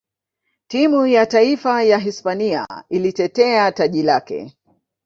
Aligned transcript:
timu 0.67 1.07
ya 1.07 1.25
taifa 1.25 1.83
ya 1.83 1.97
hispania 1.97 2.67
ilitetea 2.89 3.71
taji 3.71 4.03
lake 4.03 4.55